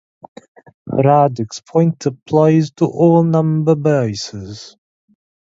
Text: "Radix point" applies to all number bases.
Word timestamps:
"Radix 0.87 1.59
point" 1.61 2.07
applies 2.07 2.71
to 2.71 2.85
all 2.87 3.21
number 3.21 3.75
bases. 3.75 4.75